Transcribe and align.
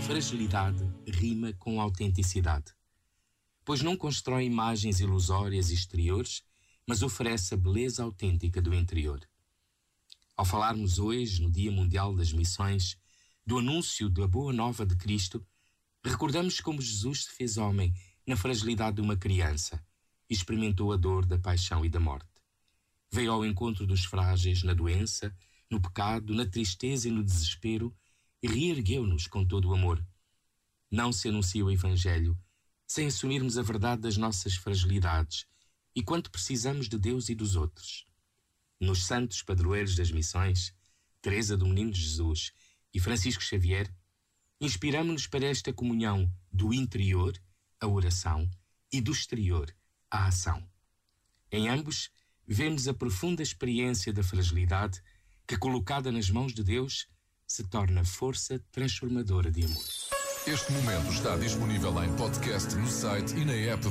fragilidade 0.00 0.82
rima 1.06 1.52
com 1.52 1.80
autenticidade, 1.80 2.72
pois 3.64 3.82
não 3.82 3.96
constrói 3.96 4.44
imagens 4.44 4.98
ilusórias 4.98 5.70
exteriores, 5.70 6.42
mas 6.86 7.02
oferece 7.02 7.52
a 7.52 7.56
beleza 7.56 8.02
autêntica 8.02 8.62
do 8.62 8.74
interior. 8.74 9.20
Ao 10.36 10.44
falarmos 10.44 10.98
hoje, 10.98 11.42
no 11.42 11.50
Dia 11.50 11.70
Mundial 11.70 12.14
das 12.16 12.32
Missões, 12.32 12.96
do 13.46 13.58
anúncio 13.58 14.08
da 14.08 14.26
boa 14.26 14.52
nova 14.52 14.86
de 14.86 14.96
Cristo, 14.96 15.46
recordamos 16.02 16.60
como 16.60 16.80
Jesus 16.80 17.24
se 17.24 17.32
fez 17.32 17.58
homem 17.58 17.92
na 18.26 18.36
fragilidade 18.36 18.96
de 18.96 19.02
uma 19.02 19.16
criança 19.16 19.84
e 20.28 20.34
experimentou 20.34 20.92
a 20.92 20.96
dor 20.96 21.26
da 21.26 21.38
paixão 21.38 21.84
e 21.84 21.90
da 21.90 22.00
morte. 22.00 22.26
Veio 23.12 23.32
ao 23.32 23.44
encontro 23.44 23.86
dos 23.86 24.04
frágeis 24.04 24.62
na 24.62 24.72
doença, 24.72 25.34
no 25.70 25.80
pecado, 25.80 26.34
na 26.34 26.46
tristeza 26.46 27.06
e 27.06 27.10
no 27.10 27.22
desespero 27.22 27.94
e 28.42 28.48
reergueu-nos 28.48 29.26
com 29.26 29.46
todo 29.46 29.68
o 29.68 29.74
amor. 29.74 30.04
Não 30.90 31.12
se 31.12 31.28
anuncia 31.28 31.64
o 31.64 31.70
Evangelho 31.70 32.38
sem 32.86 33.06
assumirmos 33.06 33.56
a 33.56 33.62
verdade 33.62 34.02
das 34.02 34.16
nossas 34.16 34.56
fragilidades 34.56 35.46
e 35.94 36.02
quanto 36.02 36.30
precisamos 36.30 36.88
de 36.88 36.98
Deus 36.98 37.28
e 37.28 37.34
dos 37.34 37.54
outros. 37.54 38.06
Nos 38.80 39.06
santos 39.06 39.42
padroeiros 39.42 39.94
das 39.94 40.10
missões, 40.10 40.74
Teresa 41.22 41.56
do 41.56 41.66
Menino 41.66 41.92
Jesus 41.92 42.52
e 42.92 42.98
Francisco 42.98 43.42
Xavier, 43.42 43.94
inspiramos-nos 44.60 45.26
para 45.26 45.46
esta 45.46 45.72
comunhão 45.72 46.28
do 46.52 46.74
interior, 46.74 47.40
a 47.80 47.86
oração, 47.86 48.50
e 48.92 49.00
do 49.00 49.12
exterior, 49.12 49.72
a 50.10 50.26
ação. 50.26 50.68
Em 51.52 51.68
ambos, 51.68 52.10
vemos 52.46 52.88
a 52.88 52.94
profunda 52.94 53.42
experiência 53.42 54.12
da 54.12 54.22
fragilidade 54.22 55.00
que, 55.46 55.56
colocada 55.56 56.10
nas 56.10 56.28
mãos 56.28 56.52
de 56.52 56.64
Deus, 56.64 57.06
se 57.50 57.64
torna 57.64 58.04
força 58.04 58.60
transformadora 58.70 59.50
de 59.50 59.64
amor. 59.64 59.84
Este 60.46 60.72
momento 60.72 61.10
está 61.10 61.36
disponível 61.36 61.92
em 62.04 62.14
podcast 62.14 62.76
no 62.76 62.86
site 62.86 63.34
e 63.34 63.44
na 63.44 63.52
app 63.52 63.82
da 63.88 63.90